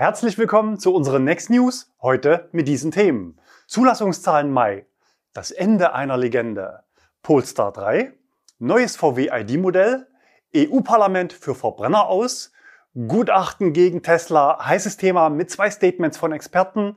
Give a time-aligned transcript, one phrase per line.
[0.00, 3.38] Herzlich willkommen zu unseren Next News, heute mit diesen Themen.
[3.66, 4.86] Zulassungszahlen Mai,
[5.34, 6.84] das Ende einer Legende,
[7.22, 8.10] Polestar 3,
[8.58, 10.06] neues VW-ID-Modell,
[10.56, 12.50] EU-Parlament für Verbrenner aus,
[12.94, 16.96] Gutachten gegen Tesla, heißes Thema mit zwei Statements von Experten,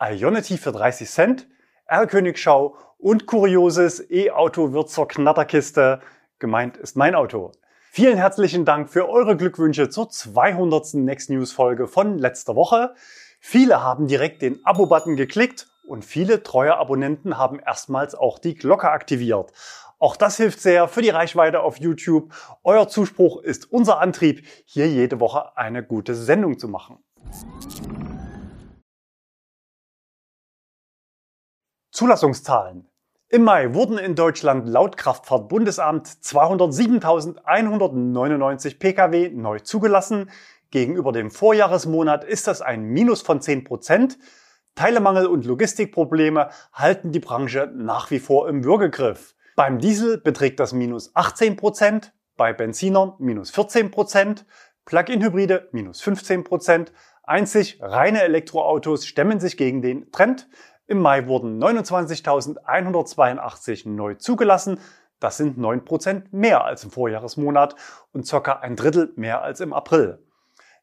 [0.00, 1.48] Ionity für 30 Cent,
[1.86, 6.02] R-Königschau und kurioses E-Auto wird zur Knatterkiste.
[6.38, 7.50] Gemeint ist mein Auto.
[7.96, 10.94] Vielen herzlichen Dank für eure Glückwünsche zur 200.
[10.94, 12.92] Next News Folge von letzter Woche.
[13.38, 18.90] Viele haben direkt den Abo-Button geklickt und viele treue Abonnenten haben erstmals auch die Glocke
[18.90, 19.52] aktiviert.
[20.00, 22.34] Auch das hilft sehr für die Reichweite auf YouTube.
[22.64, 26.98] Euer Zuspruch ist unser Antrieb, hier jede Woche eine gute Sendung zu machen.
[31.92, 32.90] Zulassungszahlen.
[33.30, 40.30] Im Mai wurden in Deutschland laut Kraftfahrtbundesamt 207.199 Pkw neu zugelassen.
[40.70, 44.18] Gegenüber dem Vorjahresmonat ist das ein Minus von 10 Prozent.
[44.74, 49.34] Teilemangel und Logistikprobleme halten die Branche nach wie vor im Würgegriff.
[49.56, 54.44] Beim Diesel beträgt das Minus 18 Prozent, bei Benzinern minus 14 Prozent,
[54.84, 56.92] Plug-in-Hybride minus 15 Prozent.
[57.22, 60.48] Einzig reine Elektroautos stemmen sich gegen den Trend.
[60.86, 64.78] Im Mai wurden 29.182 neu zugelassen.
[65.18, 67.74] Das sind 9% mehr als im Vorjahresmonat
[68.12, 68.58] und ca.
[68.60, 70.18] ein Drittel mehr als im April.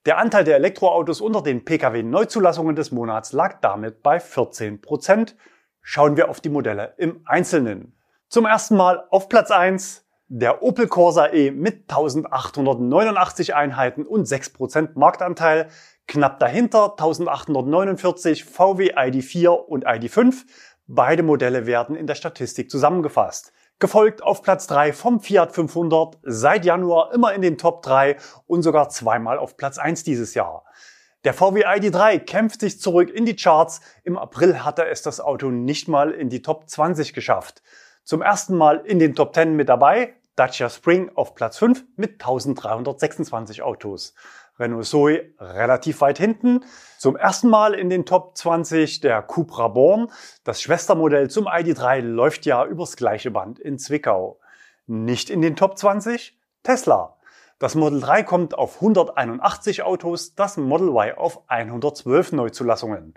[0.08, 5.36] Der Anteil der Elektroautos unter den Pkw-Neuzulassungen des Monats lag damit bei 14%.
[5.84, 7.96] Schauen wir auf die Modelle im Einzelnen.
[8.28, 14.92] Zum ersten Mal auf Platz 1 der Opel Corsa E mit 1889 Einheiten und 6%
[14.96, 15.68] Marktanteil.
[16.08, 20.44] Knapp dahinter 1849 VW ID4 und ID5.
[20.88, 23.54] Beide Modelle werden in der Statistik zusammengefasst.
[23.80, 28.62] Gefolgt auf Platz 3 vom Fiat 500, seit Januar immer in den Top 3 und
[28.62, 30.66] sogar zweimal auf Platz 1 dieses Jahr.
[31.24, 33.82] Der VW ID3 kämpft sich zurück in die Charts.
[34.04, 37.62] Im April hatte es das Auto nicht mal in die Top 20 geschafft.
[38.04, 42.14] Zum ersten Mal in den Top 10 mit dabei, Dacia Spring auf Platz 5 mit
[42.14, 44.16] 1326 Autos.
[44.62, 46.64] Renault Zoe relativ weit hinten.
[46.98, 50.10] Zum ersten Mal in den Top 20 der Cupra Born.
[50.44, 54.40] Das Schwestermodell zum ID3 läuft ja übers gleiche Band in Zwickau.
[54.86, 57.18] Nicht in den Top 20 Tesla.
[57.58, 63.14] Das Model 3 kommt auf 181 Autos, das Model Y auf 112 Neuzulassungen.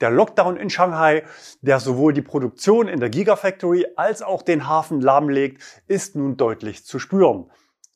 [0.00, 1.24] Der Lockdown in Shanghai,
[1.62, 6.84] der sowohl die Produktion in der Gigafactory als auch den Hafen lahmlegt, ist nun deutlich
[6.84, 7.50] zu spüren.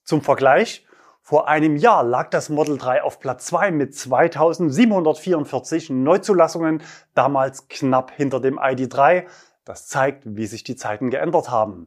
[0.05, 0.87] Zum Vergleich,
[1.31, 6.83] vor einem Jahr lag das Model 3 auf Platz 2 mit 2744 Neuzulassungen,
[7.15, 9.27] damals knapp hinter dem ID3.
[9.65, 11.87] Das zeigt, wie sich die Zeiten geändert haben.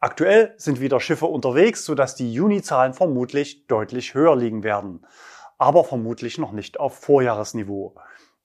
[0.00, 5.04] Aktuell sind wieder Schiffe unterwegs, sodass die Juni-Zahlen vermutlich deutlich höher liegen werden.
[5.58, 7.94] Aber vermutlich noch nicht auf Vorjahresniveau.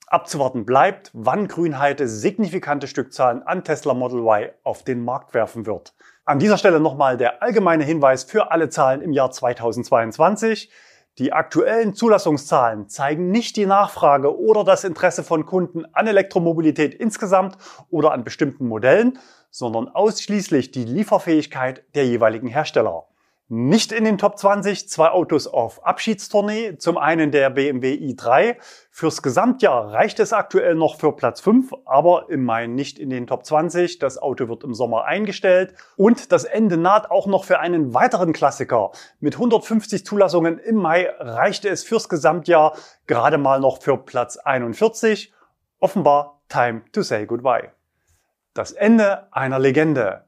[0.08, 5.94] Abzuwarten bleibt, wann Grünheide signifikante Stückzahlen an Tesla Model Y auf den Markt werfen wird.
[6.26, 10.72] An dieser Stelle nochmal der allgemeine Hinweis für alle Zahlen im Jahr 2022.
[11.18, 17.58] Die aktuellen Zulassungszahlen zeigen nicht die Nachfrage oder das Interesse von Kunden an Elektromobilität insgesamt
[17.90, 19.20] oder an bestimmten Modellen,
[19.52, 23.04] sondern ausschließlich die Lieferfähigkeit der jeweiligen Hersteller.
[23.50, 26.78] Nicht in den Top 20 zwei Autos auf Abschiedstournee.
[26.78, 28.56] Zum einen der BMW i3.
[28.90, 33.28] Fürs Gesamtjahr reicht es aktuell noch für Platz 5, aber im Mai nicht in den
[33.28, 34.00] Top 20.
[34.00, 35.76] Das Auto wird im Sommer eingestellt.
[35.98, 38.92] Und das Ende naht auch noch für einen weiteren Klassiker.
[39.20, 42.78] Mit 150 Zulassungen im Mai reichte es fürs Gesamtjahr
[43.08, 45.34] gerade mal noch für Platz 41.
[45.80, 47.72] Offenbar time to say goodbye.
[48.54, 50.24] Das Ende einer Legende.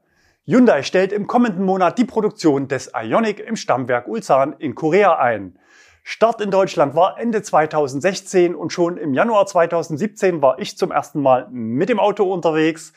[0.48, 5.58] Hyundai stellt im kommenden Monat die Produktion des Ioniq im Stammwerk Ulsan in Korea ein.
[6.04, 11.20] Start in Deutschland war Ende 2016 und schon im Januar 2017 war ich zum ersten
[11.20, 12.92] Mal mit dem Auto unterwegs,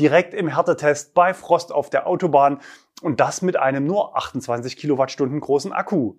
[0.00, 2.60] direkt im Härtetest bei Frost auf der Autobahn
[3.02, 6.14] und das mit einem nur 28 Kilowattstunden großen Akku.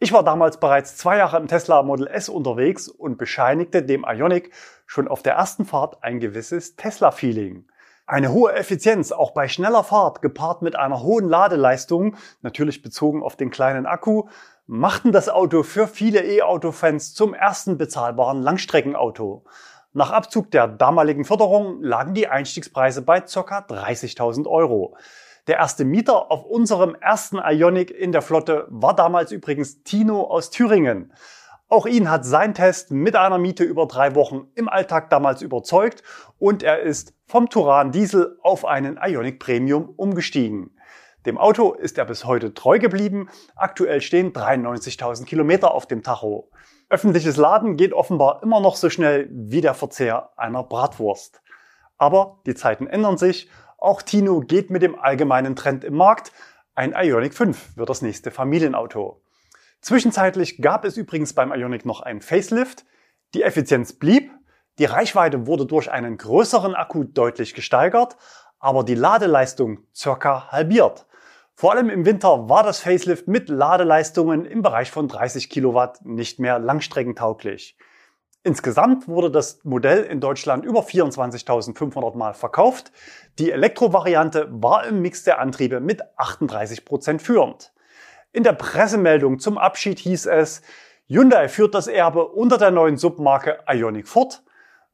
[0.00, 4.50] Ich war damals bereits zwei Jahre im Tesla Model S unterwegs und bescheinigte dem Ioniq
[4.84, 7.69] schon auf der ersten Fahrt ein gewisses Tesla-Feeling.
[8.10, 13.36] Eine hohe Effizienz, auch bei schneller Fahrt, gepaart mit einer hohen Ladeleistung, natürlich bezogen auf
[13.36, 14.24] den kleinen Akku,
[14.66, 19.44] machten das Auto für viele E-Auto-Fans zum ersten bezahlbaren Langstreckenauto.
[19.92, 23.58] Nach Abzug der damaligen Förderung lagen die Einstiegspreise bei ca.
[23.60, 24.96] 30.000 Euro.
[25.46, 30.50] Der erste Mieter auf unserem ersten Ionic in der Flotte war damals übrigens Tino aus
[30.50, 31.12] Thüringen.
[31.72, 36.02] Auch ihn hat sein Test mit einer Miete über drei Wochen im Alltag damals überzeugt
[36.40, 40.76] und er ist vom Turan Diesel auf einen Ionic Premium umgestiegen.
[41.26, 43.28] Dem Auto ist er bis heute treu geblieben.
[43.54, 46.50] Aktuell stehen 93.000 Kilometer auf dem Tacho.
[46.88, 51.40] Öffentliches Laden geht offenbar immer noch so schnell wie der Verzehr einer Bratwurst.
[51.98, 53.48] Aber die Zeiten ändern sich.
[53.78, 56.32] Auch Tino geht mit dem allgemeinen Trend im Markt.
[56.74, 59.22] Ein Ioniq 5 wird das nächste Familienauto.
[59.80, 62.84] Zwischenzeitlich gab es übrigens beim Ioniq noch einen Facelift.
[63.34, 64.30] Die Effizienz blieb,
[64.78, 68.16] die Reichweite wurde durch einen größeren Akku deutlich gesteigert,
[68.58, 71.06] aber die Ladeleistung circa halbiert.
[71.54, 76.38] Vor allem im Winter war das Facelift mit Ladeleistungen im Bereich von 30 Kilowatt nicht
[76.38, 77.76] mehr langstreckentauglich.
[78.42, 82.92] Insgesamt wurde das Modell in Deutschland über 24.500 Mal verkauft.
[83.38, 87.74] Die Elektrovariante war im Mix der Antriebe mit 38 Prozent führend.
[88.32, 90.62] In der Pressemeldung zum Abschied hieß es,
[91.08, 94.44] Hyundai führt das Erbe unter der neuen Submarke Ioniq fort.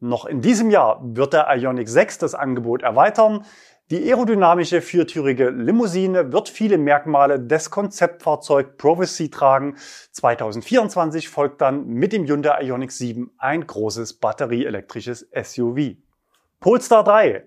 [0.01, 3.45] Noch in diesem Jahr wird der Ioniq 6 das Angebot erweitern.
[3.91, 9.77] Die aerodynamische viertürige Limousine wird viele Merkmale des Konzeptfahrzeug Prophecy tragen.
[10.13, 15.97] 2024 folgt dann mit dem Hyundai Ioniq 7 ein großes batterieelektrisches SUV.
[16.59, 17.47] Polestar 3.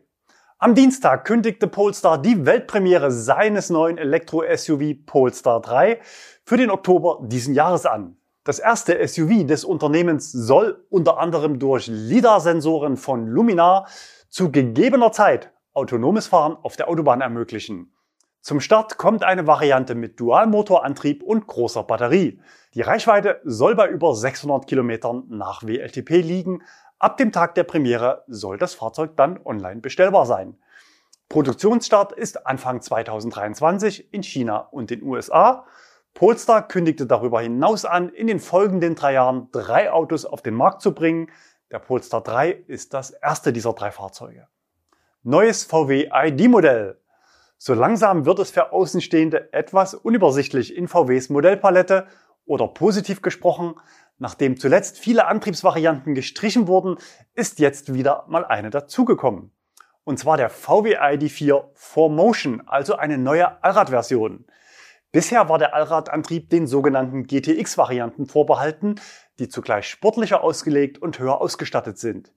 [0.62, 6.02] Am Dienstag kündigte Polestar die Weltpremiere seines neuen Elektro-SUV Polestar 3
[6.44, 8.18] für den Oktober diesen Jahres an.
[8.44, 13.88] Das erste SUV des Unternehmens soll unter anderem durch LIDAR-Sensoren von Luminar
[14.28, 17.94] zu gegebener Zeit autonomes Fahren auf der Autobahn ermöglichen.
[18.42, 22.42] Zum Start kommt eine Variante mit Dualmotorantrieb und großer Batterie.
[22.74, 26.64] Die Reichweite soll bei über 600 Kilometern nach WLTP liegen.
[27.02, 30.58] Ab dem Tag der Premiere soll das Fahrzeug dann online bestellbar sein.
[31.30, 35.66] Produktionsstart ist Anfang 2023 in China und den USA.
[36.14, 40.82] Polestar kündigte darüber hinaus an, in den folgenden drei Jahren drei Autos auf den Markt
[40.82, 41.32] zu bringen.
[41.72, 44.48] Der Polestar 3 ist das erste dieser drei Fahrzeuge.
[45.24, 47.00] Neues VW ID-Modell.
[47.58, 52.08] So langsam wird es für Außenstehende etwas unübersichtlich in VWs Modellpalette
[52.46, 53.76] oder positiv gesprochen,
[54.20, 56.98] nachdem zuletzt viele Antriebsvarianten gestrichen wurden,
[57.34, 59.52] ist jetzt wieder mal eine dazugekommen.
[60.04, 64.46] Und zwar der VW ID4 4Motion, also eine neue Allradversion.
[65.12, 68.96] Bisher war der Allradantrieb den sogenannten GTX-Varianten vorbehalten,
[69.40, 72.32] die zugleich sportlicher ausgelegt und höher ausgestattet sind.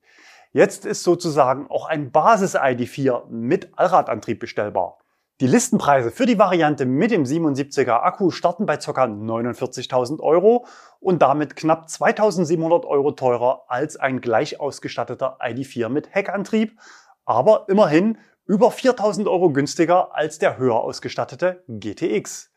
[0.51, 5.02] Jetzt ist sozusagen auch ein Basis-ID4 mit Allradantrieb bestellbar.
[5.43, 8.91] Die Listenpreise für die Variante mit dem 77er Akku starten bei ca.
[9.03, 10.65] 49.000 Euro
[11.01, 16.79] und damit knapp 2.700 Euro teurer als ein gleich ausgestatteter ID4 mit Heckantrieb,
[17.25, 22.53] aber immerhin über 4.000 Euro günstiger als der höher ausgestattete GTX.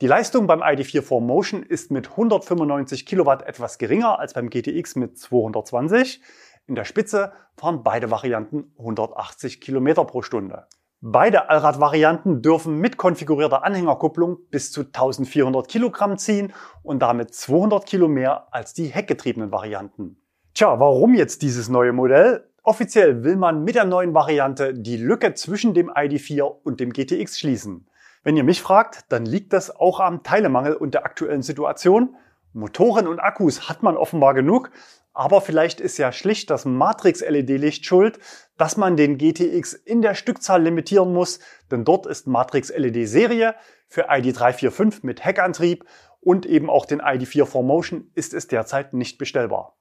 [0.00, 5.18] Die Leistung beim ID4 4Motion ist mit 195 Kilowatt etwas geringer als beim GTX mit
[5.18, 6.22] 220.
[6.68, 10.68] In der Spitze fahren beide Varianten 180 Kilometer pro Stunde.
[11.06, 18.08] Beide Allradvarianten dürfen mit konfigurierter Anhängerkupplung bis zu 1400 Kilogramm ziehen und damit 200 Kilo
[18.08, 20.16] mehr als die heckgetriebenen Varianten.
[20.54, 22.48] Tja, warum jetzt dieses neue Modell?
[22.62, 27.38] Offiziell will man mit der neuen Variante die Lücke zwischen dem ID4 und dem GTX
[27.38, 27.86] schließen.
[28.22, 32.16] Wenn ihr mich fragt, dann liegt das auch am Teilemangel und der aktuellen Situation.
[32.54, 34.70] Motoren und Akkus hat man offenbar genug,
[35.14, 38.18] aber vielleicht ist ja schlicht das Matrix-LED-Licht schuld,
[38.58, 41.38] dass man den GTX in der Stückzahl limitieren muss,
[41.70, 43.54] denn dort ist Matrix-LED-Serie
[43.88, 45.84] für ID345 mit Heckantrieb
[46.20, 49.76] und eben auch den ID4 4Motion ist es derzeit nicht bestellbar.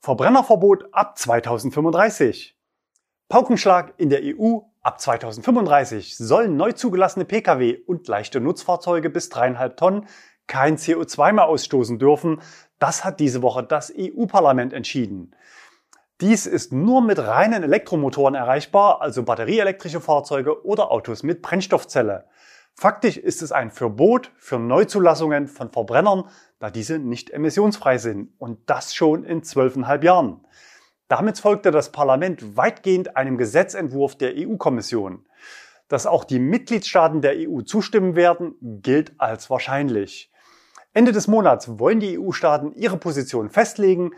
[0.00, 2.58] Verbrennerverbot ab 2035.
[3.28, 4.58] Paukenschlag in der EU.
[4.82, 10.06] Ab 2035 sollen neu zugelassene Pkw und leichte Nutzfahrzeuge bis dreieinhalb Tonnen
[10.46, 12.40] kein CO2 mehr ausstoßen dürfen.
[12.78, 15.34] Das hat diese Woche das EU-Parlament entschieden.
[16.20, 22.26] Dies ist nur mit reinen Elektromotoren erreichbar, also batterieelektrische Fahrzeuge oder Autos mit Brennstoffzelle.
[22.74, 26.24] Faktisch ist es ein Verbot für Neuzulassungen von Verbrennern,
[26.58, 28.32] da diese nicht emissionsfrei sind.
[28.38, 30.46] Und das schon in zwölfeinhalb Jahren.
[31.08, 35.24] Damit folgte das Parlament weitgehend einem Gesetzentwurf der EU-Kommission.
[35.88, 40.30] Dass auch die Mitgliedstaaten der EU zustimmen werden, gilt als wahrscheinlich.
[40.96, 44.12] Ende des Monats wollen die EU-Staaten ihre Position festlegen.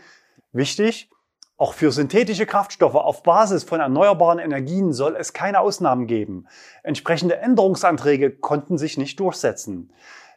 [0.53, 1.09] Wichtig,
[1.57, 6.47] auch für synthetische Kraftstoffe auf Basis von erneuerbaren Energien soll es keine Ausnahmen geben.
[6.81, 9.91] Entsprechende Änderungsanträge konnten sich nicht durchsetzen.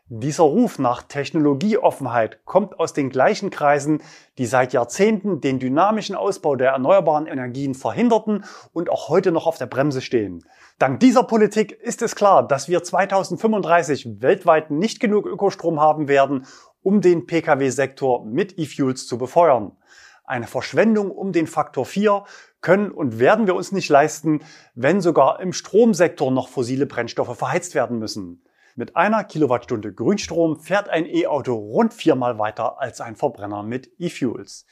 [0.08, 4.02] Dieser Ruf nach Technologieoffenheit kommt aus den gleichen Kreisen,
[4.36, 9.58] die seit Jahrzehnten den dynamischen Ausbau der erneuerbaren Energien verhinderten und auch heute noch auf
[9.58, 10.44] der Bremse stehen.
[10.82, 16.44] Dank dieser Politik ist es klar, dass wir 2035 weltweit nicht genug Ökostrom haben werden,
[16.82, 19.76] um den Pkw-Sektor mit E-Fuels zu befeuern.
[20.24, 22.24] Eine Verschwendung um den Faktor 4
[22.60, 24.40] können und werden wir uns nicht leisten,
[24.74, 28.42] wenn sogar im Stromsektor noch fossile Brennstoffe verheizt werden müssen.
[28.74, 34.66] Mit einer Kilowattstunde Grünstrom fährt ein E-Auto rund viermal weiter als ein Verbrenner mit E-Fuels.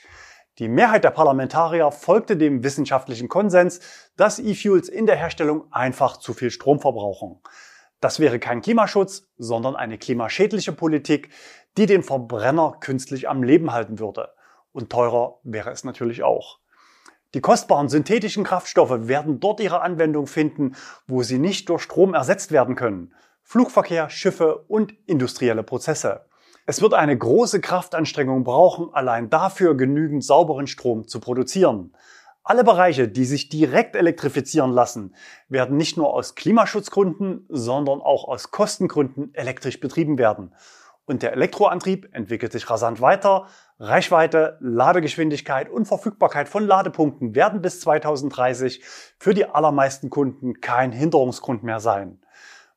[0.58, 3.80] Die Mehrheit der Parlamentarier folgte dem wissenschaftlichen Konsens,
[4.16, 7.40] dass E-Fuels in der Herstellung einfach zu viel Strom verbrauchen.
[8.00, 11.30] Das wäre kein Klimaschutz, sondern eine klimaschädliche Politik,
[11.76, 14.30] die den Verbrenner künstlich am Leben halten würde.
[14.72, 16.58] Und teurer wäre es natürlich auch.
[17.34, 20.74] Die kostbaren synthetischen Kraftstoffe werden dort ihre Anwendung finden,
[21.06, 23.14] wo sie nicht durch Strom ersetzt werden können.
[23.42, 26.26] Flugverkehr, Schiffe und industrielle Prozesse.
[26.70, 31.96] Es wird eine große Kraftanstrengung brauchen, allein dafür genügend sauberen Strom zu produzieren.
[32.44, 35.16] Alle Bereiche, die sich direkt elektrifizieren lassen,
[35.48, 40.54] werden nicht nur aus Klimaschutzgründen, sondern auch aus Kostengründen elektrisch betrieben werden.
[41.06, 43.48] Und der Elektroantrieb entwickelt sich rasant weiter.
[43.80, 48.84] Reichweite, Ladegeschwindigkeit und Verfügbarkeit von Ladepunkten werden bis 2030
[49.18, 52.20] für die allermeisten Kunden kein Hinderungsgrund mehr sein.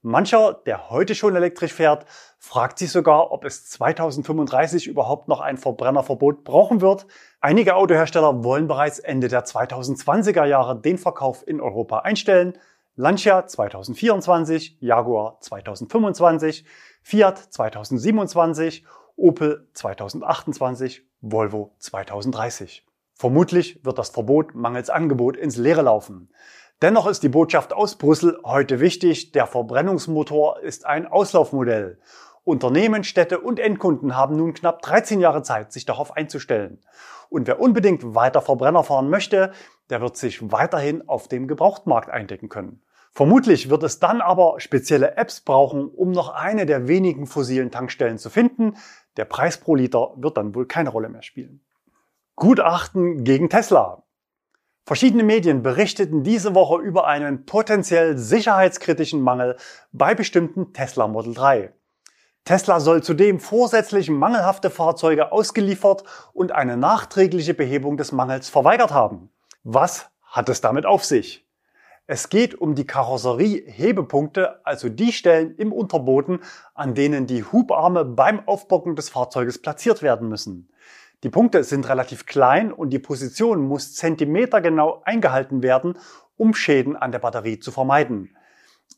[0.05, 2.05] Mancher, der heute schon elektrisch fährt,
[2.37, 7.07] fragt sich sogar, ob es 2035 überhaupt noch ein Verbrennerverbot brauchen wird.
[7.39, 12.57] Einige Autohersteller wollen bereits Ende der 2020er Jahre den Verkauf in Europa einstellen.
[12.97, 16.65] Lancia 2024, Jaguar 2025,
[17.01, 18.83] Fiat 2027,
[19.15, 22.85] Opel 2028, Volvo 2030.
[23.13, 26.29] Vermutlich wird das Verbot mangels Angebot ins Leere laufen.
[26.83, 31.97] Dennoch ist die Botschaft aus Brüssel heute wichtig, der Verbrennungsmotor ist ein Auslaufmodell.
[32.43, 36.81] Unternehmen, Städte und Endkunden haben nun knapp 13 Jahre Zeit, sich darauf einzustellen.
[37.29, 39.53] Und wer unbedingt weiter Verbrenner fahren möchte,
[39.89, 42.83] der wird sich weiterhin auf dem Gebrauchtmarkt eindecken können.
[43.13, 48.17] Vermutlich wird es dann aber spezielle Apps brauchen, um noch eine der wenigen fossilen Tankstellen
[48.17, 48.75] zu finden.
[49.15, 51.63] Der Preis pro Liter wird dann wohl keine Rolle mehr spielen.
[52.35, 54.02] Gutachten gegen Tesla.
[54.85, 59.55] Verschiedene Medien berichteten diese Woche über einen potenziell sicherheitskritischen Mangel
[59.93, 61.73] bei bestimmten Tesla Model 3.
[62.43, 69.29] Tesla soll zudem vorsätzlich mangelhafte Fahrzeuge ausgeliefert und eine nachträgliche Behebung des Mangels verweigert haben.
[69.63, 71.47] Was hat es damit auf sich?
[72.05, 76.41] Es geht um die Karosserie-Hebepunkte, also die Stellen im Unterboden,
[76.73, 80.69] an denen die Hubarme beim Aufbocken des Fahrzeuges platziert werden müssen.
[81.23, 85.97] Die Punkte sind relativ klein und die Position muss zentimetergenau eingehalten werden,
[86.35, 88.35] um Schäden an der Batterie zu vermeiden.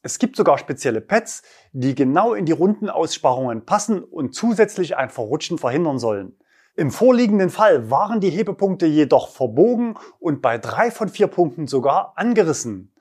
[0.02, 5.12] Es gibt sogar spezielle Pads, die genau in die runden Aussparungen passen und zusätzlich ein
[5.12, 6.36] Verrutschen verhindern sollen.
[6.76, 12.14] Im vorliegenden Fall waren die Hebepunkte jedoch verbogen und bei drei von vier Punkten sogar
[12.16, 12.92] angerissen.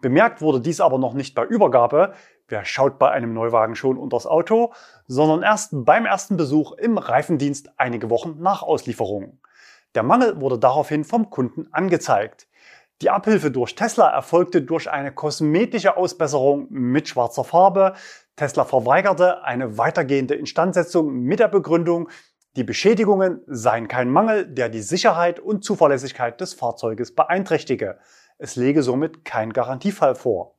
[0.00, 2.14] Bemerkt wurde dies aber noch nicht bei Übergabe,
[2.48, 4.72] Wer schaut bei einem Neuwagen schon unters Auto,
[5.06, 9.38] sondern erst beim ersten Besuch im Reifendienst einige Wochen nach Auslieferung.
[9.94, 12.48] Der Mangel wurde daraufhin vom Kunden angezeigt.
[13.02, 17.92] Die Abhilfe durch Tesla erfolgte durch eine kosmetische Ausbesserung mit schwarzer Farbe.
[18.34, 22.08] Tesla verweigerte eine weitergehende Instandsetzung mit der Begründung,
[22.56, 27.98] die Beschädigungen seien kein Mangel, der die Sicherheit und Zuverlässigkeit des Fahrzeuges beeinträchtige.
[28.36, 30.57] Es lege somit kein Garantiefall vor.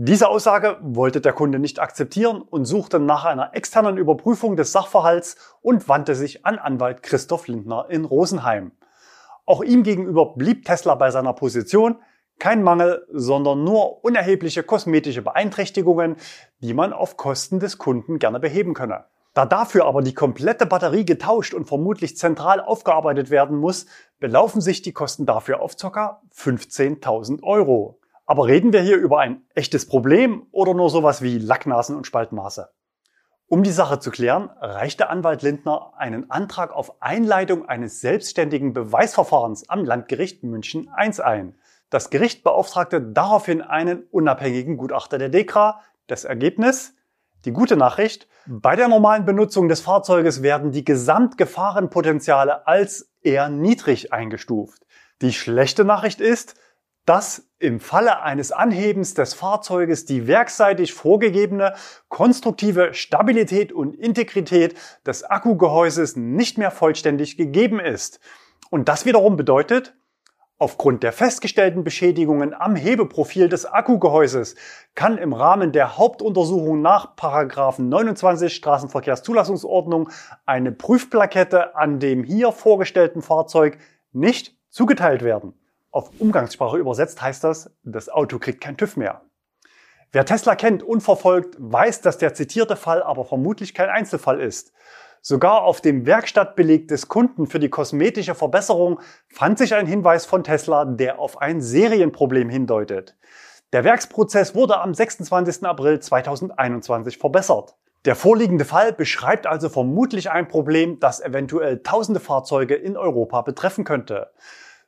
[0.00, 5.34] Diese Aussage wollte der Kunde nicht akzeptieren und suchte nach einer externen Überprüfung des Sachverhalts
[5.60, 8.70] und wandte sich an Anwalt Christoph Lindner in Rosenheim.
[9.44, 11.96] Auch ihm gegenüber blieb Tesla bei seiner Position,
[12.38, 16.14] kein Mangel, sondern nur unerhebliche kosmetische Beeinträchtigungen,
[16.60, 19.06] die man auf Kosten des Kunden gerne beheben könne.
[19.34, 23.86] Da dafür aber die komplette Batterie getauscht und vermutlich zentral aufgearbeitet werden muss,
[24.20, 26.22] belaufen sich die Kosten dafür auf ca.
[26.36, 27.97] 15.000 Euro.
[28.28, 32.68] Aber reden wir hier über ein echtes Problem oder nur sowas wie Lacknasen und Spaltmaße?
[33.46, 39.70] Um die Sache zu klären, reichte Anwalt Lindner einen Antrag auf Einleitung eines selbstständigen Beweisverfahrens
[39.70, 41.54] am Landgericht München I ein.
[41.88, 45.80] Das Gericht beauftragte daraufhin einen unabhängigen Gutachter der DEKRA.
[46.06, 46.92] Das Ergebnis?
[47.46, 54.12] Die gute Nachricht, bei der normalen Benutzung des Fahrzeuges werden die Gesamtgefahrenpotenziale als eher niedrig
[54.12, 54.86] eingestuft.
[55.22, 56.56] Die schlechte Nachricht ist,
[57.08, 61.72] dass im Falle eines Anhebens des Fahrzeuges die werkseitig vorgegebene
[62.08, 64.74] konstruktive Stabilität und Integrität
[65.06, 68.20] des Akkugehäuses nicht mehr vollständig gegeben ist.
[68.68, 69.94] Und das wiederum bedeutet,
[70.60, 74.56] Aufgrund der festgestellten Beschädigungen am Hebeprofil des Akkugehäuses
[74.96, 77.14] kann im Rahmen der Hauptuntersuchung nach
[77.78, 80.10] 29 Straßenverkehrszulassungsordnung
[80.46, 83.78] eine Prüfplakette an dem hier vorgestellten Fahrzeug
[84.10, 85.54] nicht zugeteilt werden.
[85.98, 89.22] Auf Umgangssprache übersetzt heißt das, das Auto kriegt kein TÜV mehr.
[90.12, 94.72] Wer Tesla kennt und verfolgt, weiß, dass der zitierte Fall aber vermutlich kein Einzelfall ist,
[95.20, 100.44] Sogar auf dem Werkstattbeleg des Kunden für die kosmetische Verbesserung fand sich ein Hinweis von
[100.44, 103.16] Tesla, der auf ein Serienproblem hindeutet.
[103.72, 105.64] Der Werksprozess wurde am 26.
[105.64, 107.74] April 2021 verbessert.
[108.04, 113.82] Der vorliegende Fall beschreibt also vermutlich ein Problem, das eventuell tausende Fahrzeuge in Europa betreffen
[113.82, 114.30] könnte.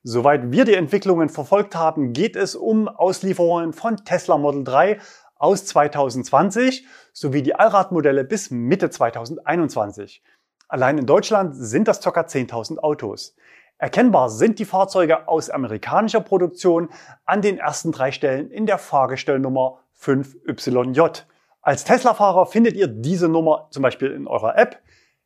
[0.02, 4.98] Soweit wir die Entwicklungen verfolgt haben, geht es um Auslieferungen von Tesla Model 3
[5.36, 10.22] aus 2020 sowie die Allradmodelle bis Mitte 2021.
[10.68, 12.08] Allein in Deutschland sind das ca.
[12.08, 13.36] 10.000 Autos.
[13.76, 16.88] Erkennbar sind die Fahrzeuge aus amerikanischer Produktion
[17.26, 21.24] an den ersten drei Stellen in der Fahrgestellnummer 5YJ.
[21.60, 24.80] Als Tesla-Fahrer findet ihr diese Nummer zum Beispiel in eurer App,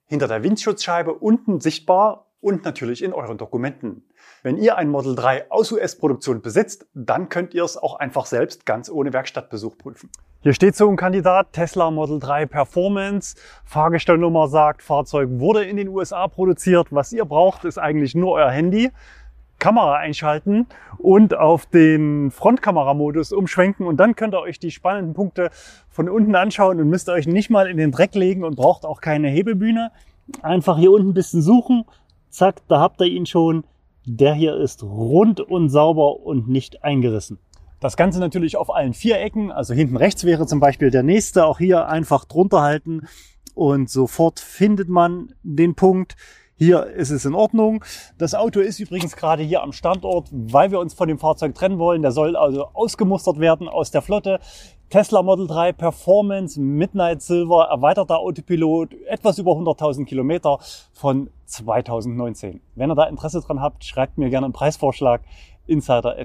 [0.07, 4.05] hinter der Windschutzscheibe unten sichtbar und natürlich in euren Dokumenten.
[4.45, 8.67] Wenn ihr ein Model 3 aus US-Produktion besitzt, dann könnt ihr es auch einfach selbst
[8.67, 10.11] ganz ohne Werkstattbesuch prüfen.
[10.43, 13.37] Hier steht so ein Kandidat, Tesla Model 3 Performance.
[13.65, 16.89] Fahrgestellnummer sagt, Fahrzeug wurde in den USA produziert.
[16.91, 18.91] Was ihr braucht, ist eigentlich nur euer Handy.
[19.59, 20.67] Kamera einschalten
[20.99, 25.49] und auf den Frontkameramodus umschwenken und dann könnt ihr euch die spannenden Punkte
[25.89, 29.01] von unten anschauen und müsst euch nicht mal in den Dreck legen und braucht auch
[29.01, 29.91] keine Hebelbühne.
[30.43, 31.87] Einfach hier unten ein bisschen suchen
[32.35, 33.63] Zack, da habt ihr ihn schon.
[34.07, 37.39] Der hier ist rund und sauber und nicht eingerissen.
[37.81, 39.51] Das Ganze natürlich auf allen vier Ecken.
[39.51, 41.47] Also hinten rechts wäre zum Beispiel der nächste.
[41.47, 43.07] Auch hier einfach drunter halten
[43.55, 46.17] und sofort findet man den Punkt.
[46.57, 47.85] Hier ist es in Ordnung.
[48.17, 51.79] Das Auto ist übrigens gerade hier am Standort, weil wir uns von dem Fahrzeug trennen
[51.79, 52.03] wollen.
[52.03, 54.39] Der soll also ausgemustert werden aus der Flotte.
[54.91, 60.59] Tesla Model 3 Performance Midnight Silver, erweiterter Autopilot, etwas über 100.000 Kilometer
[60.93, 62.61] von 2019.
[62.77, 65.23] Wenn ihr da Interesse dran habt, schreibt mir gerne einen Preisvorschlag
[65.67, 66.17] insider.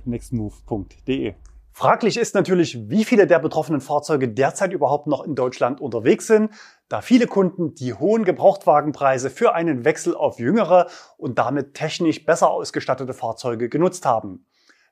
[1.72, 6.52] Fraglich ist natürlich, wie viele der betroffenen Fahrzeuge derzeit überhaupt noch in Deutschland unterwegs sind,
[6.90, 10.88] da viele Kunden die hohen Gebrauchtwagenpreise für einen Wechsel auf jüngere
[11.18, 14.46] und damit technisch besser ausgestattete Fahrzeuge genutzt haben.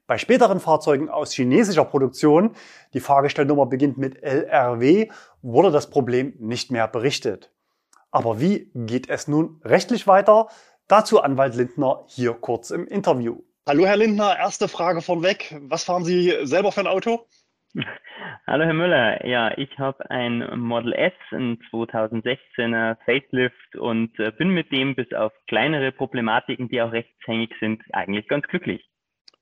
[0.08, 2.56] Bei späteren Fahrzeugen aus chinesischer Produktion,
[2.94, 5.10] die Fahrgestellnummer beginnt mit LRW,
[5.42, 7.52] wurde das Problem nicht mehr berichtet.
[8.10, 10.48] Aber wie geht es nun rechtlich weiter?
[10.88, 13.42] Dazu Anwalt Lindner hier kurz im Interview.
[13.68, 15.54] Hallo Herr Lindner, erste Frage vorweg.
[15.64, 17.28] Was fahren Sie selber für ein Auto?
[18.48, 24.52] Hallo Herr Müller, ja, ich habe ein Model S, ein 2016er Facelift und äh, bin
[24.52, 28.89] mit dem bis auf kleinere Problematiken, die auch rechtshängig sind, eigentlich ganz glücklich.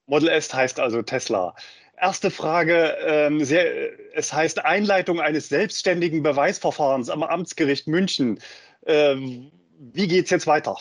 [0.08, 1.56] Model S heißt also Tesla.
[1.98, 3.66] Erste Frage, ähm, sehr,
[4.14, 8.40] es heißt Einleitung eines selbstständigen Beweisverfahrens am Amtsgericht München.
[8.86, 10.78] Ähm, wie geht es jetzt weiter?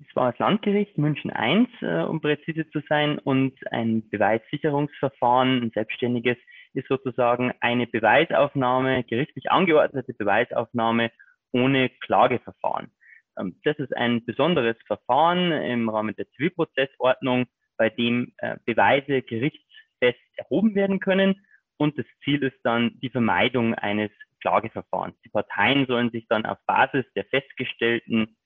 [0.00, 5.70] Es war das Landgericht München I, äh, um präzise zu sein, und ein Beweissicherungsverfahren, ein
[5.72, 6.36] selbstständiges,
[6.72, 11.12] ist sozusagen eine Beweisaufnahme, gerichtlich angeordnete Beweisaufnahme
[11.52, 12.90] ohne Klageverfahren.
[13.38, 20.20] Ähm, das ist ein besonderes Verfahren im Rahmen der Zivilprozessordnung, bei dem äh, Beweise gerichtsfest
[20.36, 21.46] erhoben werden können.
[21.76, 24.10] Und das Ziel ist dann die Vermeidung eines
[24.40, 25.16] Klageverfahrens.
[25.24, 28.36] Die Parteien sollen sich dann auf Basis der festgestellten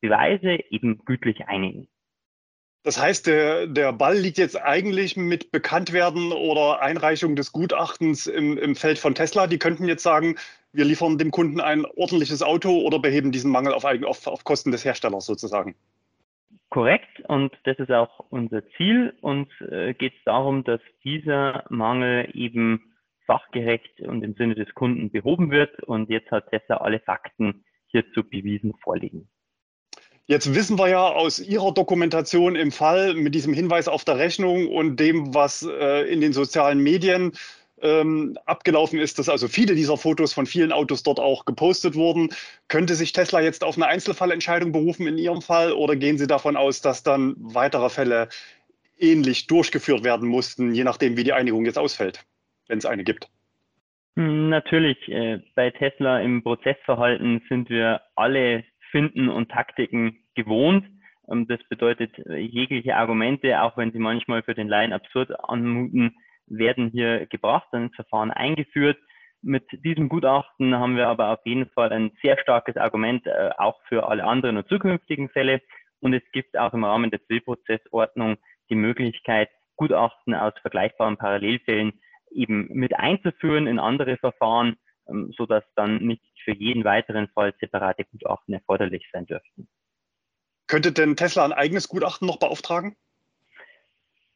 [0.00, 1.88] Beweise eben gütlich einigen.
[2.84, 8.58] Das heißt, der, der Ball liegt jetzt eigentlich mit Bekanntwerden oder Einreichung des Gutachtens im,
[8.58, 9.46] im Feld von Tesla.
[9.46, 10.36] Die könnten jetzt sagen,
[10.72, 14.70] wir liefern dem Kunden ein ordentliches Auto oder beheben diesen Mangel auf, auf, auf Kosten
[14.70, 15.74] des Herstellers sozusagen
[16.70, 19.14] korrekt und das ist auch unser Ziel.
[19.20, 22.94] Uns äh, geht es darum, dass dieser Mangel eben
[23.26, 28.22] fachgerecht und im Sinne des Kunden behoben wird und jetzt hat Tesla alle Fakten hierzu
[28.22, 29.28] bewiesen vorliegen.
[30.26, 34.68] Jetzt wissen wir ja aus Ihrer Dokumentation im Fall mit diesem Hinweis auf der Rechnung
[34.68, 37.32] und dem, was äh, in den sozialen Medien
[37.84, 42.30] ähm, abgelaufen ist, dass also viele dieser Fotos von vielen Autos dort auch gepostet wurden.
[42.68, 46.56] Könnte sich Tesla jetzt auf eine Einzelfallentscheidung berufen in Ihrem Fall oder gehen Sie davon
[46.56, 48.28] aus, dass dann weitere Fälle
[48.98, 52.24] ähnlich durchgeführt werden mussten, je nachdem, wie die Einigung jetzt ausfällt,
[52.68, 53.28] wenn es eine gibt?
[54.16, 55.08] Hm, natürlich.
[55.08, 60.86] Äh, bei Tesla im Prozessverhalten sind wir alle Finden und Taktiken gewohnt.
[61.28, 66.16] Ähm, das bedeutet, äh, jegliche Argumente, auch wenn sie manchmal für den Laien absurd anmuten,
[66.46, 68.98] werden hier gebracht, ein Verfahren eingeführt.
[69.42, 73.80] Mit diesem Gutachten haben wir aber auf jeden Fall ein sehr starkes Argument äh, auch
[73.88, 75.60] für alle anderen und zukünftigen Fälle.
[76.00, 78.36] Und es gibt auch im Rahmen der Zivilprozessordnung
[78.70, 84.76] die Möglichkeit, Gutachten aus vergleichbaren Parallelfällen eben mit einzuführen in andere Verfahren,
[85.08, 89.68] ähm, so dass dann nicht für jeden weiteren Fall separate Gutachten erforderlich sein dürften.
[90.66, 92.96] Könnte denn Tesla ein eigenes Gutachten noch beauftragen?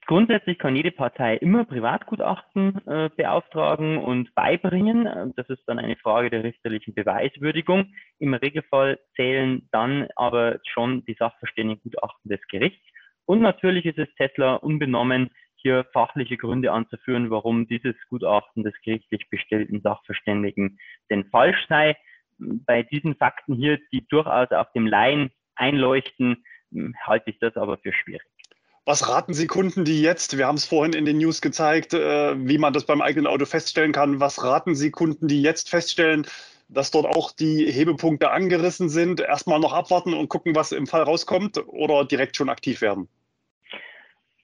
[0.09, 5.07] Grundsätzlich kann jede Partei immer Privatgutachten äh, beauftragen und beibringen.
[5.07, 7.92] Ähm, das ist dann eine Frage der richterlichen Beweiswürdigung.
[8.18, 12.83] Im Regelfall zählen dann aber schon die Sachverständigengutachten des Gerichts.
[13.27, 19.29] Und natürlich ist es Tesla unbenommen, hier fachliche Gründe anzuführen, warum dieses Gutachten des gerichtlich
[19.29, 20.79] bestellten Sachverständigen
[21.11, 21.99] denn falsch sei.
[22.38, 27.77] Bei diesen Fakten hier, die durchaus auf dem Laien einleuchten, hm, halte ich das aber
[27.77, 28.38] für schwierig.
[28.88, 32.35] Was raten Sie Kunden, die jetzt, wir haben es vorhin in den News gezeigt, äh,
[32.48, 36.27] wie man das beim eigenen Auto feststellen kann, was raten Sie Kunden, die jetzt feststellen,
[36.70, 41.03] dass dort auch die Hebepunkte angerissen sind, erstmal noch abwarten und gucken, was im Fall
[41.03, 43.11] rauskommt oder direkt schon aktiv werden?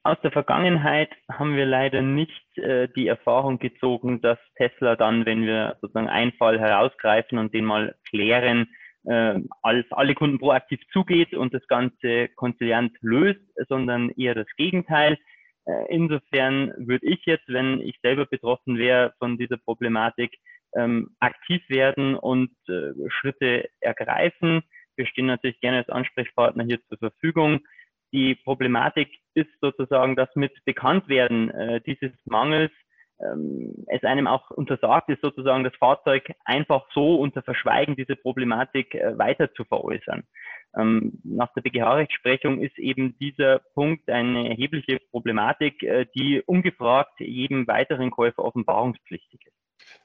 [0.02, 5.46] Aus der Vergangenheit haben wir leider nicht äh, die Erfahrung gezogen, dass Tesla dann, wenn
[5.46, 8.68] wir sozusagen einen Fall herausgreifen und den mal klären,
[9.04, 15.18] äh, als alle Kunden proaktiv zugeht und das Ganze konziliant löst, sondern eher das Gegenteil.
[15.66, 20.36] Äh, insofern würde ich jetzt, wenn ich selber betroffen wäre von dieser Problematik,
[20.76, 24.62] ähm, aktiv werden und äh, Schritte ergreifen.
[24.96, 27.60] Wir stehen natürlich gerne als Ansprechpartner hier zur Verfügung.
[28.12, 32.72] Die Problematik ist sozusagen das mit Bekanntwerden äh, dieses Mangels
[33.20, 38.94] ähm, es einem auch untersagt ist, sozusagen das Fahrzeug einfach so unter Verschweigen diese Problematik
[38.94, 40.24] äh, weiter zu veräußern.
[40.76, 47.66] Ähm, nach der BGH-Rechtsprechung ist eben dieser Punkt eine erhebliche Problematik, äh, die ungefragt jedem
[47.66, 49.54] weiteren Käufer offenbarungspflichtig ist.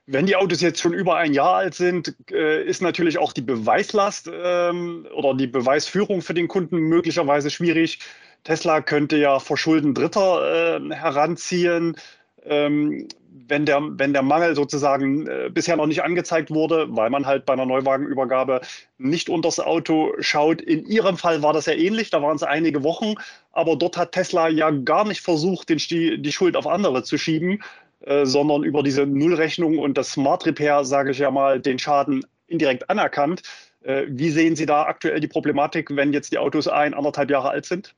[0.06, 3.42] Wenn die Autos jetzt schon über ein Jahr alt sind, äh, ist natürlich auch die
[3.42, 8.00] Beweislast ähm, oder die Beweisführung für den Kunden möglicherweise schwierig.
[8.44, 11.98] Tesla könnte ja Verschulden Dritter heranziehen
[12.46, 13.08] ähm,
[13.48, 17.46] wenn, der, wenn der Mangel sozusagen äh, bisher noch nicht angezeigt wurde, weil man halt
[17.46, 18.62] bei einer Neuwagenübergabe
[18.98, 20.62] nicht unters Auto schaut.
[20.62, 23.16] In Ihrem Fall war das ja ähnlich, da waren es einige Wochen,
[23.52, 27.62] aber dort hat Tesla ja gar nicht versucht, den, die Schuld auf andere zu schieben,
[28.02, 32.26] äh, sondern über diese Nullrechnung und das Smart Repair, sage ich ja mal, den Schaden
[32.48, 33.44] indirekt anerkannt.
[33.82, 37.50] Äh, wie sehen Sie da aktuell die Problematik, wenn jetzt die Autos ein, anderthalb Jahre
[37.50, 37.96] alt sind?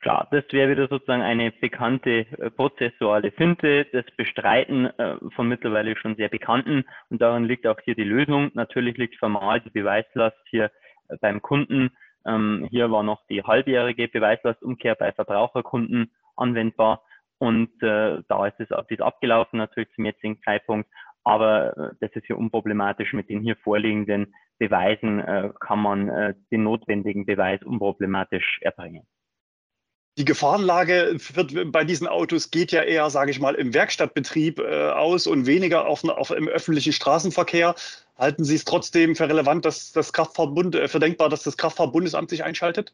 [0.00, 5.94] Klar, das wäre wieder sozusagen eine bekannte äh, prozessuale Finte, das Bestreiten äh, von mittlerweile
[5.96, 8.50] schon sehr bekannten und darin liegt auch hier die Lösung.
[8.54, 10.70] Natürlich liegt formal die Beweislast hier
[11.08, 11.90] äh, beim Kunden.
[12.26, 17.02] Ähm, hier war noch die halbjährige Beweislastumkehr bei Verbraucherkunden anwendbar
[17.36, 20.88] und äh, da ist es ist abgelaufen natürlich zum jetzigen Zeitpunkt.
[21.24, 23.12] Aber äh, das ist hier unproblematisch.
[23.12, 29.06] Mit den hier vorliegenden Beweisen äh, kann man äh, den notwendigen Beweis unproblematisch erbringen.
[30.20, 34.90] Die Gefahrenlage wird bei diesen Autos geht ja eher, sage ich mal, im Werkstattbetrieb äh,
[34.90, 37.74] aus und weniger auf, auf, im öffentlichen Straßenverkehr.
[38.18, 42.28] Halten Sie es trotzdem für relevant, dass das Kraftfahrtbund, äh, für denkbar, dass das Kraftfahrtbundesamt
[42.28, 42.92] sich einschaltet?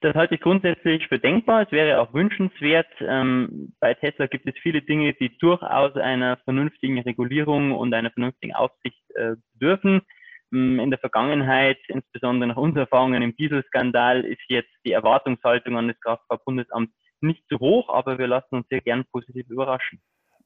[0.00, 1.64] Das halte ich grundsätzlich für denkbar.
[1.64, 2.88] Es wäre auch wünschenswert.
[3.00, 8.54] Ähm, bei Tesla gibt es viele Dinge, die durchaus einer vernünftigen Regulierung und einer vernünftigen
[8.54, 10.00] Aufsicht äh, bedürfen.
[10.52, 15.88] Hm, in der Vergangenheit, insbesondere nach unseren Erfahrungen im Dieselskandal, ist jetzt die Erwartungshaltung an
[15.88, 20.00] das Kraftfahrtbundesamt nicht zu hoch, aber wir lassen uns sehr gern positiv überraschen.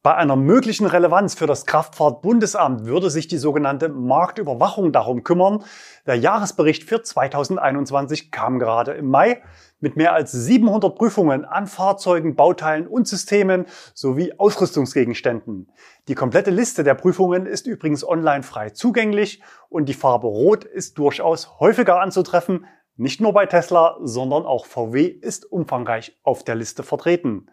[0.05, 5.65] Bei einer möglichen Relevanz für das Kraftfahrtbundesamt würde sich die sogenannte Marktüberwachung darum kümmern.
[6.07, 9.43] Der Jahresbericht für 2021 kam gerade im Mai
[9.81, 13.65] mit mehr als 700 Prüfungen an Fahrzeugen, Bauteilen und Systemen
[13.95, 15.73] sowie Ausrüstungsgegenständen.
[16.09, 20.99] Die komplette Liste der Prüfungen ist übrigens online frei zugänglich und die Farbe Rot ist
[20.99, 22.67] durchaus häufiger anzutreffen.
[22.97, 27.47] Nicht nur bei Tesla, sondern auch VW ist umfangreich auf der Liste vertreten.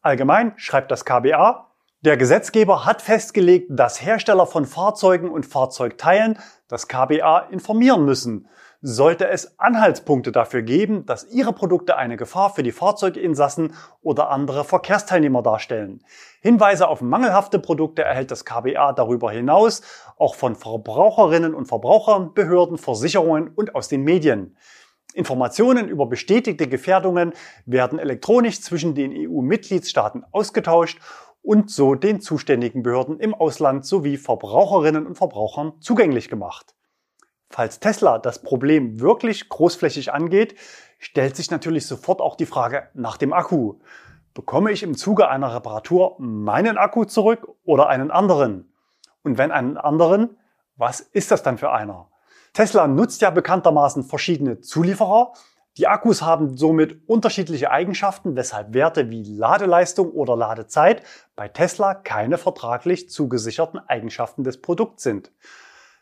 [0.00, 1.68] Allgemein schreibt das KBA,
[2.04, 6.36] der Gesetzgeber hat festgelegt, dass Hersteller von Fahrzeugen und Fahrzeugteilen
[6.66, 8.48] das KBA informieren müssen.
[8.80, 14.64] Sollte es Anhaltspunkte dafür geben, dass ihre Produkte eine Gefahr für die Fahrzeuginsassen oder andere
[14.64, 16.02] Verkehrsteilnehmer darstellen.
[16.40, 19.82] Hinweise auf mangelhafte Produkte erhält das KBA darüber hinaus
[20.18, 24.56] auch von Verbraucherinnen und Verbrauchern, Behörden, Versicherungen und aus den Medien.
[25.14, 27.34] Informationen über bestätigte Gefährdungen
[27.66, 30.98] werden elektronisch zwischen den EU-Mitgliedstaaten ausgetauscht
[31.42, 36.74] und so den zuständigen Behörden im Ausland sowie Verbraucherinnen und Verbrauchern zugänglich gemacht.
[37.50, 40.54] Falls Tesla das Problem wirklich großflächig angeht,
[40.98, 43.74] stellt sich natürlich sofort auch die Frage nach dem Akku.
[44.32, 48.72] Bekomme ich im Zuge einer Reparatur meinen Akku zurück oder einen anderen?
[49.22, 50.38] Und wenn einen anderen,
[50.76, 52.08] was ist das dann für einer?
[52.54, 55.32] Tesla nutzt ja bekanntermaßen verschiedene Zulieferer
[55.78, 61.02] die Akkus haben somit unterschiedliche Eigenschaften, weshalb Werte wie Ladeleistung oder Ladezeit
[61.34, 65.32] bei Tesla keine vertraglich zugesicherten Eigenschaften des Produkts sind.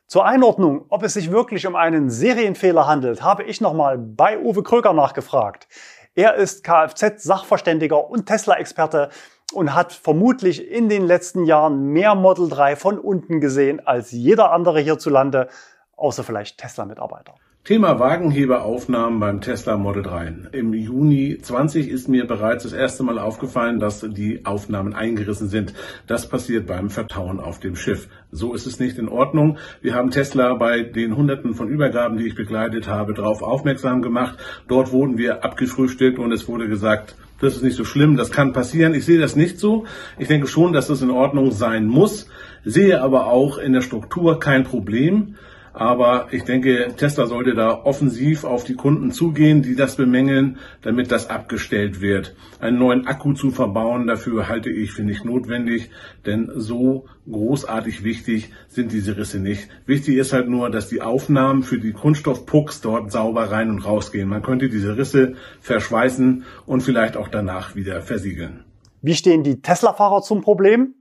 [0.09, 4.65] Zur Einordnung, ob es sich wirklich um einen Serienfehler handelt, habe ich nochmal bei Uwe
[4.65, 5.69] Kröger nachgefragt.
[6.17, 9.11] Er ist Kfz-Sachverständiger und Tesla-Experte
[9.53, 14.51] und hat vermutlich in den letzten Jahren mehr Model 3 von unten gesehen als jeder
[14.51, 15.49] andere hierzulande,
[15.97, 17.37] außer vielleicht Tesla-Mitarbeiter.
[17.63, 20.33] Thema Wagenheberaufnahmen beim Tesla Model 3.
[20.53, 25.75] Im Juni 20 ist mir bereits das erste Mal aufgefallen, dass die Aufnahmen eingerissen sind.
[26.07, 28.09] Das passiert beim Vertauen auf dem Schiff.
[28.33, 29.59] So ist es nicht in Ordnung.
[29.83, 34.39] Wir haben Tesla bei den Hunderten von Übergaben, die ich begleitet habe, darauf aufmerksam gemacht.
[34.67, 38.55] Dort wurden wir abgefrühstückt und es wurde gesagt, das ist nicht so schlimm, das kann
[38.55, 38.95] passieren.
[38.95, 39.85] Ich sehe das nicht so.
[40.19, 42.27] Ich denke schon, dass das in Ordnung sein muss,
[42.65, 45.37] sehe aber auch in der Struktur kein Problem.
[45.81, 51.11] Aber ich denke, Tesla sollte da offensiv auf die Kunden zugehen, die das bemängeln, damit
[51.11, 52.37] das abgestellt wird.
[52.59, 55.91] Einen neuen Akku zu verbauen, dafür halte ich für nicht notwendig,
[56.27, 59.71] denn so großartig wichtig sind diese Risse nicht.
[59.87, 64.29] Wichtig ist halt nur, dass die Aufnahmen für die Kunststoffpucks dort sauber rein und rausgehen.
[64.29, 68.65] Man könnte diese Risse verschweißen und vielleicht auch danach wieder versiegeln.
[69.01, 70.95] Wie stehen die Tesla-Fahrer zum Problem?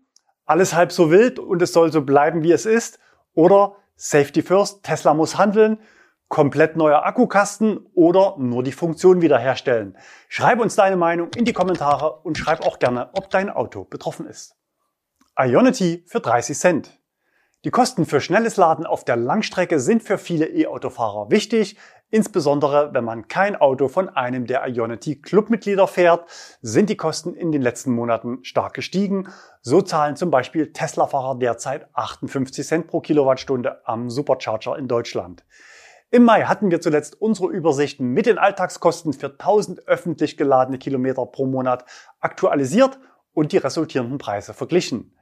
[0.46, 2.98] Alles halb so wild und es soll so bleiben, wie es ist?
[3.34, 5.77] Oder Safety First, Tesla muss handeln,
[6.29, 9.97] komplett neuer Akkukasten oder nur die Funktion wiederherstellen.
[10.29, 14.25] Schreib uns deine Meinung in die Kommentare und schreib auch gerne, ob dein Auto betroffen
[14.25, 14.55] ist.
[15.38, 16.98] Ionity für 30 Cent.
[17.65, 21.76] Die Kosten für schnelles Laden auf der Langstrecke sind für viele E-Autofahrer wichtig.
[22.10, 26.30] Insbesondere wenn man kein Auto von einem der Ionity Clubmitglieder fährt,
[26.62, 29.28] sind die Kosten in den letzten Monaten stark gestiegen.
[29.62, 35.43] So zahlen zum Beispiel Tesla-Fahrer derzeit 58 Cent pro Kilowattstunde am Supercharger in Deutschland.
[36.12, 41.26] Im Mai hatten wir zuletzt unsere Übersichten mit den Alltagskosten für 1000 öffentlich geladene Kilometer
[41.26, 41.84] pro Monat
[42.22, 43.00] aktualisiert
[43.34, 45.13] und die resultierenden Preise verglichen.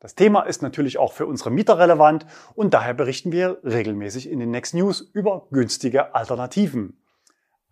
[0.00, 4.38] Das Thema ist natürlich auch für unsere Mieter relevant und daher berichten wir regelmäßig in
[4.38, 7.02] den Next News über günstige Alternativen.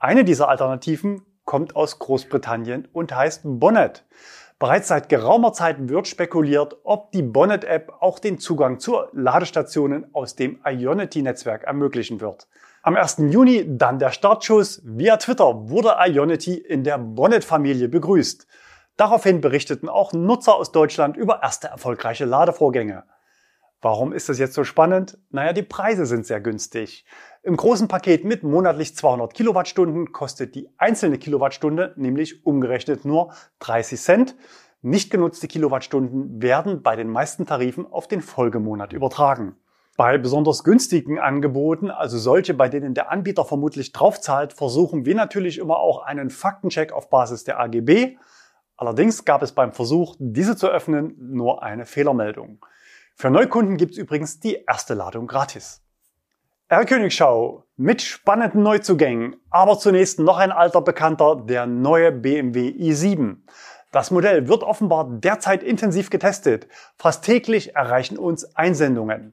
[0.00, 4.04] Eine dieser Alternativen kommt aus Großbritannien und heißt Bonnet.
[4.58, 10.34] Bereits seit geraumer Zeit wird spekuliert, ob die Bonnet-App auch den Zugang zu Ladestationen aus
[10.34, 12.48] dem Ionity-Netzwerk ermöglichen wird.
[12.82, 13.18] Am 1.
[13.30, 14.80] Juni dann der Startschuss.
[14.84, 18.46] Via Twitter wurde Ionity in der Bonnet-Familie begrüßt.
[18.96, 23.04] Daraufhin berichteten auch Nutzer aus Deutschland über erste erfolgreiche Ladevorgänge.
[23.82, 25.18] Warum ist das jetzt so spannend?
[25.30, 27.04] Naja, die Preise sind sehr günstig.
[27.42, 34.00] Im großen Paket mit monatlich 200 Kilowattstunden kostet die einzelne Kilowattstunde nämlich umgerechnet nur 30
[34.00, 34.36] Cent.
[34.80, 39.56] Nicht genutzte Kilowattstunden werden bei den meisten Tarifen auf den Folgemonat übertragen.
[39.98, 45.58] Bei besonders günstigen Angeboten, also solche, bei denen der Anbieter vermutlich draufzahlt, versuchen wir natürlich
[45.58, 48.16] immer auch einen Faktencheck auf Basis der AGB
[48.76, 52.64] Allerdings gab es beim Versuch, diese zu öffnen, nur eine Fehlermeldung.
[53.14, 55.82] Für Neukunden gibt es übrigens die erste Ladung gratis.
[56.68, 63.36] R-Königschau mit spannenden Neuzugängen, aber zunächst noch ein alter Bekannter, der neue BMW i7.
[63.92, 66.68] Das Modell wird offenbar derzeit intensiv getestet.
[66.98, 69.32] Fast täglich erreichen uns Einsendungen.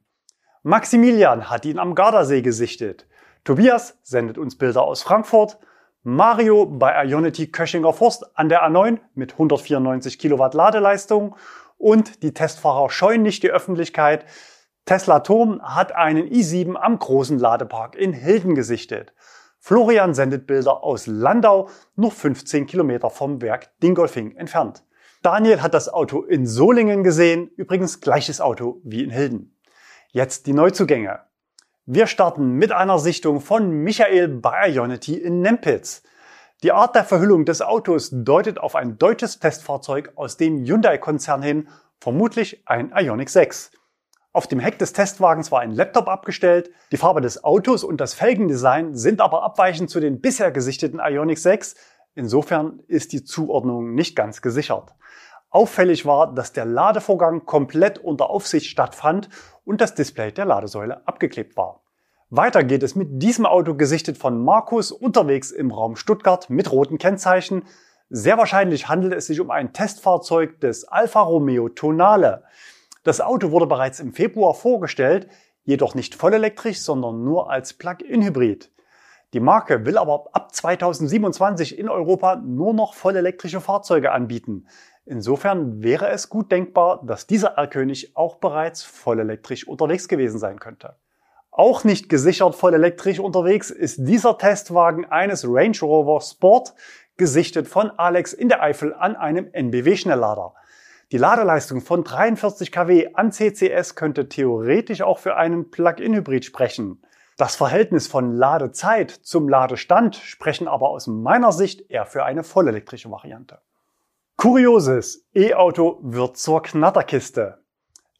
[0.62, 3.08] Maximilian hat ihn am Gardasee gesichtet.
[3.44, 5.58] Tobias sendet uns Bilder aus Frankfurt.
[6.06, 11.38] Mario bei Ionity Köchinger Forst an der A9 mit 194 Kilowatt Ladeleistung
[11.78, 14.26] und die Testfahrer scheuen nicht die Öffentlichkeit.
[14.84, 19.14] Tesla Turm hat einen i7 am großen Ladepark in Hilden gesichtet.
[19.60, 24.84] Florian sendet Bilder aus Landau, nur 15 Kilometer vom Werk Dingolfing entfernt.
[25.22, 29.58] Daniel hat das Auto in Solingen gesehen, übrigens gleiches Auto wie in Hilden.
[30.12, 31.22] Jetzt die Neuzugänge.
[31.86, 36.02] Wir starten mit einer Sichtung von Michael bei Ionity in Nempitz.
[36.64, 41.68] Die Art der Verhüllung des Autos deutet auf ein deutsches Testfahrzeug aus dem Hyundai-Konzern hin,
[42.00, 43.72] vermutlich ein Ioniq 6.
[44.32, 48.14] Auf dem Heck des Testwagens war ein Laptop abgestellt, die Farbe des Autos und das
[48.14, 51.76] Felgendesign sind aber abweichend zu den bisher gesichteten Ioniq 6.
[52.16, 54.96] Insofern ist die Zuordnung nicht ganz gesichert.
[55.50, 59.28] Auffällig war, dass der Ladevorgang komplett unter Aufsicht stattfand
[59.66, 61.82] und das Display der Ladesäule abgeklebt war.
[62.30, 66.98] Weiter geht es mit diesem Auto gesichtet von Markus unterwegs im Raum Stuttgart mit roten
[66.98, 67.64] Kennzeichen.
[68.10, 72.44] Sehr wahrscheinlich handelt es sich um ein Testfahrzeug des Alfa Romeo Tonale.
[73.04, 75.28] Das Auto wurde bereits im Februar vorgestellt,
[75.64, 78.72] jedoch nicht vollelektrisch, sondern nur als Plug-in-Hybrid.
[79.34, 84.68] Die Marke will aber ab 2027 in Europa nur noch vollelektrische Fahrzeuge anbieten.
[85.06, 90.96] Insofern wäre es gut denkbar, dass dieser R-König auch bereits vollelektrisch unterwegs gewesen sein könnte.
[91.52, 96.74] Auch nicht gesichert vollelektrisch unterwegs ist dieser Testwagen eines Range Rover Sport,
[97.18, 100.54] gesichtet von Alex in der Eifel an einem NBW-Schnelllader.
[101.12, 107.04] Die Ladeleistung von 43 kW an CCS könnte theoretisch auch für einen Plug-in-Hybrid sprechen.
[107.38, 113.12] Das Verhältnis von Ladezeit zum Ladestand sprechen aber aus meiner Sicht eher für eine vollelektrische
[113.12, 113.60] Variante.
[114.44, 117.64] Kurioses, E-Auto wird zur Knatterkiste.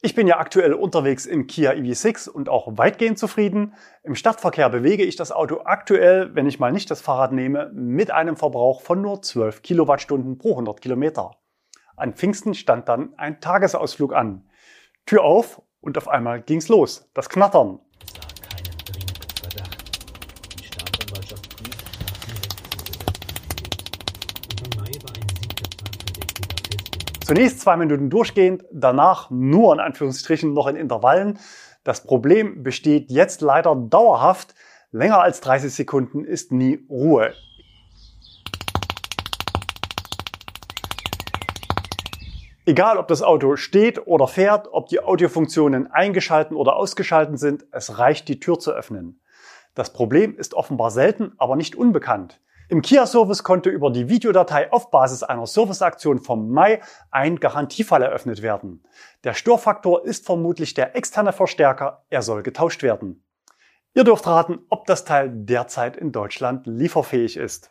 [0.00, 3.74] Ich bin ja aktuell unterwegs im Kia EV6 und auch weitgehend zufrieden.
[4.04, 8.10] Im Stadtverkehr bewege ich das Auto aktuell, wenn ich mal nicht das Fahrrad nehme, mit
[8.10, 11.32] einem Verbrauch von nur 12 Kilowattstunden pro 100 Kilometer.
[11.94, 14.48] An Pfingsten stand dann ein Tagesausflug an.
[15.04, 17.10] Tür auf und auf einmal ging's los.
[17.12, 17.80] Das Knattern.
[27.24, 31.38] Zunächst zwei Minuten durchgehend, danach nur in Anführungsstrichen noch in Intervallen.
[31.82, 34.54] Das Problem besteht jetzt leider dauerhaft.
[34.92, 37.32] Länger als 30 Sekunden ist nie Ruhe.
[42.66, 47.98] Egal, ob das Auto steht oder fährt, ob die Audiofunktionen eingeschalten oder ausgeschalten sind, es
[47.98, 49.22] reicht, die Tür zu öffnen.
[49.74, 52.38] Das Problem ist offenbar selten, aber nicht unbekannt.
[52.68, 58.40] Im Kia-Service konnte über die Videodatei auf Basis einer Serviceaktion vom Mai ein Garantiefall eröffnet
[58.40, 58.82] werden.
[59.22, 63.22] Der Störfaktor ist vermutlich der externe Verstärker, er soll getauscht werden.
[63.92, 67.70] Ihr dürft raten, ob das Teil derzeit in Deutschland lieferfähig ist.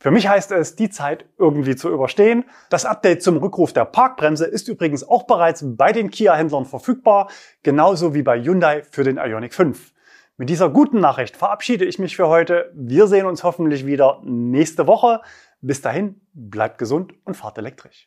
[0.00, 2.44] Für mich heißt es, die Zeit irgendwie zu überstehen.
[2.70, 7.28] Das Update zum Rückruf der Parkbremse ist übrigens auch bereits bei den Kia-Händlern verfügbar,
[7.64, 9.92] genauso wie bei Hyundai für den Ioniq 5.
[10.40, 12.70] Mit dieser guten Nachricht verabschiede ich mich für heute.
[12.72, 15.20] Wir sehen uns hoffentlich wieder nächste Woche.
[15.60, 18.06] Bis dahin, bleibt gesund und fahrt elektrisch.